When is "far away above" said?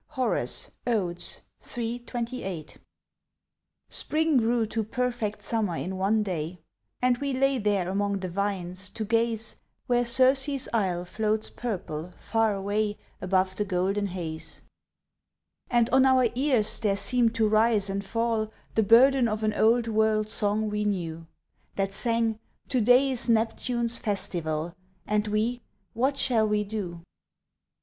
12.17-13.57